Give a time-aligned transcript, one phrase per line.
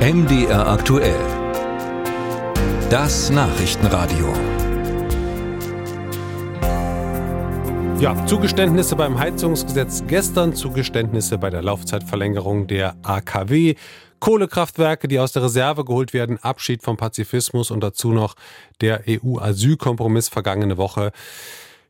[0.00, 1.20] MDR aktuell.
[2.88, 4.32] Das Nachrichtenradio.
[8.00, 13.74] Ja, Zugeständnisse beim Heizungsgesetz gestern, Zugeständnisse bei der Laufzeitverlängerung der AKW,
[14.20, 18.36] Kohlekraftwerke, die aus der Reserve geholt werden, Abschied vom Pazifismus und dazu noch
[18.80, 21.12] der EU-Asylkompromiss vergangene Woche.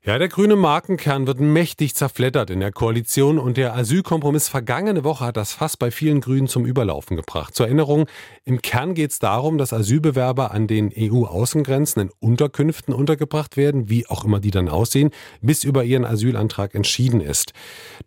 [0.03, 5.27] Ja, der grüne Markenkern wird mächtig zerfleddert in der Koalition und der Asylkompromiss vergangene Woche
[5.27, 7.55] hat das Fass bei vielen Grünen zum Überlaufen gebracht.
[7.55, 8.07] Zur Erinnerung,
[8.47, 14.07] im Kern geht es darum, dass Asylbewerber an den EU-Außengrenzen in Unterkünften untergebracht werden, wie
[14.07, 15.11] auch immer die dann aussehen,
[15.43, 17.53] bis über ihren Asylantrag entschieden ist.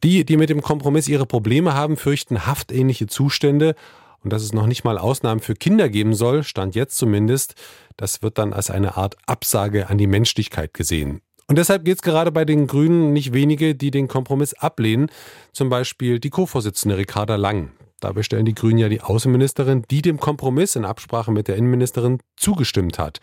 [0.03, 3.75] Die, die mit dem Kompromiss ihre Probleme haben, fürchten haftähnliche Zustände
[4.23, 7.53] und dass es noch nicht mal Ausnahmen für Kinder geben soll, stand jetzt zumindest,
[7.97, 11.21] das wird dann als eine Art Absage an die Menschlichkeit gesehen.
[11.47, 15.09] Und deshalb geht es gerade bei den Grünen nicht wenige, die den Kompromiss ablehnen.
[15.51, 17.71] Zum Beispiel die Co-Vorsitzende Ricarda Lang.
[17.99, 22.19] Dabei stellen die Grünen ja die Außenministerin, die dem Kompromiss in Absprache mit der Innenministerin
[22.35, 23.19] zugestimmt hat.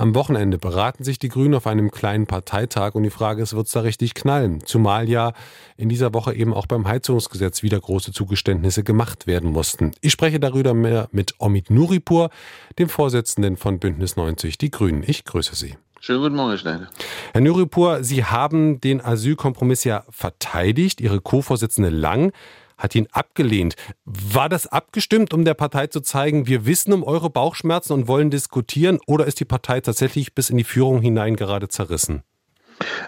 [0.00, 3.66] Am Wochenende beraten sich die Grünen auf einem kleinen Parteitag und die Frage ist, wird
[3.66, 4.64] es da richtig knallen?
[4.64, 5.32] Zumal ja
[5.76, 9.90] in dieser Woche eben auch beim Heizungsgesetz wieder große Zugeständnisse gemacht werden mussten.
[10.00, 12.30] Ich spreche darüber mehr mit Omid Nuripur,
[12.78, 15.02] dem Vorsitzenden von Bündnis 90 Die Grünen.
[15.04, 15.74] Ich grüße Sie.
[16.00, 16.88] Schönen guten Morgen, Herr Schneider.
[17.32, 21.00] Herr Nuripur, Sie haben den Asylkompromiss ja verteidigt.
[21.00, 22.32] Ihre Co-Vorsitzende Lang
[22.76, 23.74] hat ihn abgelehnt.
[24.04, 28.30] War das abgestimmt, um der Partei zu zeigen, wir wissen um eure Bauchschmerzen und wollen
[28.30, 29.00] diskutieren?
[29.06, 32.22] Oder ist die Partei tatsächlich bis in die Führung hinein gerade zerrissen?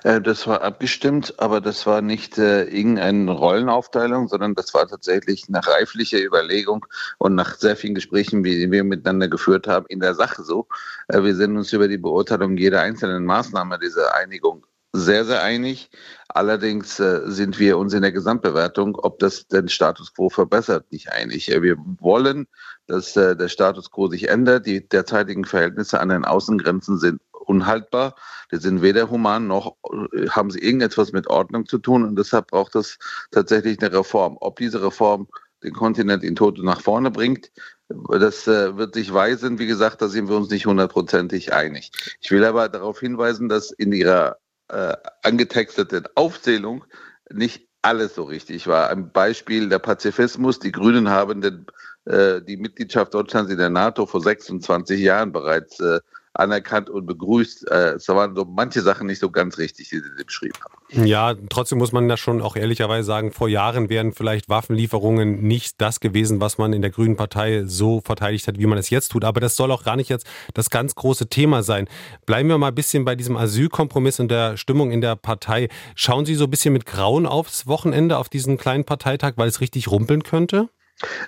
[0.05, 5.49] Äh, das war abgestimmt, aber das war nicht äh, irgendeine Rollenaufteilung, sondern das war tatsächlich
[5.49, 6.87] nach reiflicher Überlegung
[7.19, 10.67] und nach sehr vielen Gesprächen, die wir miteinander geführt haben, in der Sache so.
[11.09, 15.91] Äh, wir sind uns über die Beurteilung jeder einzelnen Maßnahme dieser Einigung sehr, sehr einig.
[16.29, 21.13] Allerdings äh, sind wir uns in der Gesamtbewertung, ob das den Status quo verbessert, nicht
[21.13, 21.49] einig.
[21.49, 22.47] Wir wollen,
[22.87, 24.67] dass äh, der Status quo sich ändert.
[24.67, 28.15] Die derzeitigen Verhältnisse an den Außengrenzen sind unhaltbar.
[28.53, 29.77] Die sind weder human noch
[30.13, 32.99] äh, haben sie irgendetwas mit Ordnung zu tun und deshalb braucht es
[33.31, 34.37] tatsächlich eine Reform.
[34.41, 35.29] Ob diese Reform
[35.63, 37.51] den Kontinent in Tote nach vorne bringt,
[37.89, 39.59] das äh, wird sich weisen.
[39.59, 41.91] Wie gesagt, da sind wir uns nicht hundertprozentig einig.
[42.21, 44.39] Ich will aber darauf hinweisen, dass in Ihrer
[44.69, 46.85] äh, angetexteten Aufzählung
[47.31, 48.91] nicht alles so richtig war.
[48.91, 50.59] Ein Beispiel der Pazifismus.
[50.59, 51.67] Die Grünen haben den,
[52.05, 56.01] äh, die Mitgliedschaft Deutschlands in der NATO vor 26 Jahren bereits äh,
[56.41, 57.71] anerkannt und begrüßt.
[57.71, 61.07] Äh, es waren so manche Sachen nicht so ganz richtig, die Sie beschrieben haben.
[61.07, 65.81] Ja, trotzdem muss man da schon auch ehrlicherweise sagen, vor Jahren wären vielleicht Waffenlieferungen nicht
[65.81, 69.11] das gewesen, was man in der Grünen Partei so verteidigt hat, wie man es jetzt
[69.13, 69.25] tut.
[69.25, 71.87] Aber das soll auch gar nicht jetzt das ganz große Thema sein.
[72.27, 75.69] Bleiben wir mal ein bisschen bei diesem Asylkompromiss und der Stimmung in der Partei.
[75.95, 79.61] Schauen Sie so ein bisschen mit Grauen aufs Wochenende, auf diesen kleinen Parteitag, weil es
[79.61, 80.69] richtig rumpeln könnte?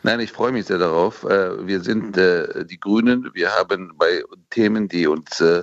[0.02, 1.24] Nein, ich freue mich sehr darauf.
[1.24, 3.30] Äh, wir sind äh, die Grünen.
[3.32, 5.62] Wir haben bei Themen, die uns äh,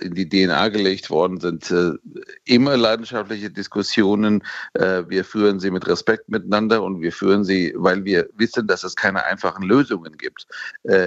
[0.00, 1.74] in die DNA gelegt worden sind,
[2.44, 4.44] immer leidenschaftliche Diskussionen.
[4.72, 8.94] Wir führen sie mit Respekt miteinander und wir führen sie, weil wir wissen, dass es
[8.94, 10.46] keine einfachen Lösungen gibt.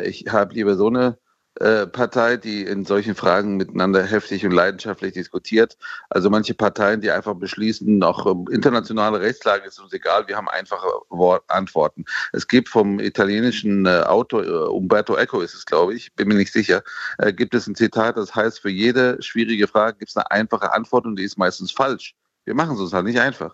[0.03, 1.17] Ich habe lieber so eine
[1.61, 5.77] äh, Partei, die in solchen Fragen miteinander heftig und leidenschaftlich diskutiert.
[6.09, 10.49] Also manche Parteien, die einfach beschließen, auch ähm, internationale Rechtslage ist uns egal, wir haben
[10.49, 12.05] einfache Wort Antworten.
[12.33, 16.35] Es gibt vom italienischen äh, Autor, äh, Umberto Eco ist es, glaube ich, bin mir
[16.35, 16.83] nicht sicher,
[17.19, 20.73] äh, gibt es ein Zitat, das heißt, für jede schwierige Frage gibt es eine einfache
[20.73, 22.15] Antwort und die ist meistens falsch.
[22.45, 23.53] Wir machen es uns halt nicht einfach.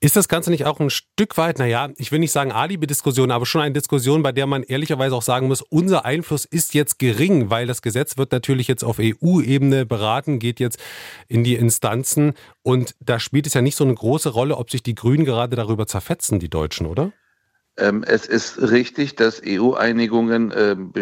[0.00, 3.46] Ist das Ganze nicht auch ein Stück weit, naja, ich will nicht sagen Alibi-Diskussion, aber
[3.46, 7.50] schon eine Diskussion, bei der man ehrlicherweise auch sagen muss, unser Einfluss ist jetzt gering,
[7.50, 10.78] weil das Gesetz wird natürlich jetzt auf EU-Ebene beraten, geht jetzt
[11.28, 14.82] in die Instanzen und da spielt es ja nicht so eine große Rolle, ob sich
[14.82, 17.12] die Grünen gerade darüber zerfetzen, die Deutschen, oder?
[17.80, 20.92] Ähm, es ist richtig, dass EU-Einigungen ähm,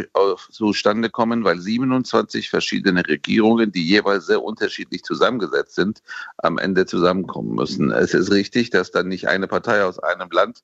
[0.50, 6.02] zustande kommen, weil 27 verschiedene Regierungen, die jeweils sehr unterschiedlich zusammengesetzt sind,
[6.36, 7.90] am Ende zusammenkommen müssen.
[7.90, 10.62] Es ist richtig, dass dann nicht eine Partei aus einem Land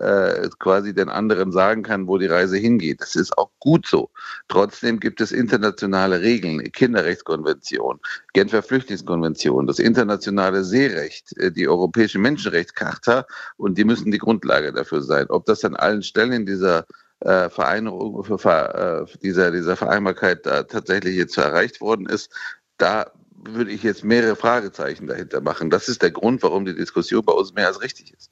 [0.00, 3.00] äh, quasi den anderen sagen kann, wo die Reise hingeht.
[3.00, 4.10] Das ist auch gut so.
[4.48, 8.00] Trotzdem gibt es internationale Regeln, Kinderrechtskonvention,
[8.32, 13.26] Genfer Flüchtlingskonvention, das internationale Seerecht, äh, die Europäische Menschenrechtscharta
[13.56, 15.26] und die müssen die Grundlage dafür sein.
[15.28, 16.86] Ob das an allen Stellen dieser
[17.20, 22.30] äh, Vereinigung, für, äh, dieser, dieser Vereinbarkeit da tatsächlich jetzt erreicht worden ist,
[22.78, 23.10] da
[23.48, 25.70] würde ich jetzt mehrere Fragezeichen dahinter machen.
[25.70, 28.30] Das ist der Grund, warum die Diskussion bei uns mehr als richtig ist.